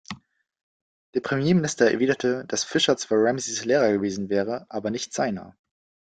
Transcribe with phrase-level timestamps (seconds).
[1.13, 5.55] Der Premierminister erwiderte, dass Fisher zwar Ramseys Lehrer gewesen wäre, aber nicht seiner.